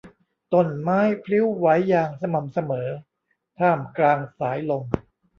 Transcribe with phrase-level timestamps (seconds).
[0.53, 2.89] ต้นไม้พลิ้วไหวอย่างสม่ำเสมอ
[3.57, 4.83] ท่ามกลางสายลม